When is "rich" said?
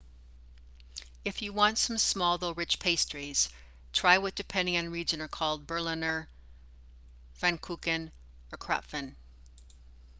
2.55-2.79